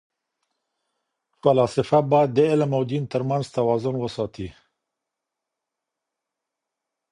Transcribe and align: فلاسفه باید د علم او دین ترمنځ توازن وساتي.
فلاسفه 1.41 1.99
باید 2.11 2.29
د 2.37 2.39
علم 2.51 2.71
او 2.77 2.83
دین 2.91 3.03
ترمنځ 3.13 3.45
توازن 3.55 3.95
وساتي. 3.99 4.47